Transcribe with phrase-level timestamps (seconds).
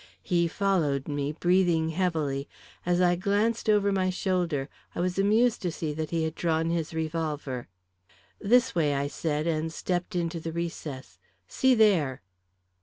[0.23, 2.49] He followed me, breathing heavily.
[2.87, 6.71] As I glanced over my shoulder I was amused to see that he had drawn
[6.71, 7.67] his revolver.
[8.39, 11.19] "This way," I said, and stepped into the recess.
[11.47, 12.23] "See there!"